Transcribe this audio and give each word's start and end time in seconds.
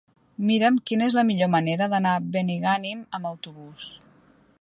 Mira'm 0.51 0.77
quina 0.91 1.09
és 1.09 1.15
la 1.17 1.23
millor 1.27 1.51
manera 1.55 1.89
d'anar 1.91 2.13
a 2.19 2.23
Benigànim 2.37 3.05
amb 3.19 3.31
autobús. 3.33 3.85